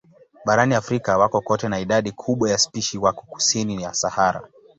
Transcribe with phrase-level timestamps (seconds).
[0.45, 4.43] Barani Afrika wako kote na idadi kubwa ya spishi wako kusini ya Sahara.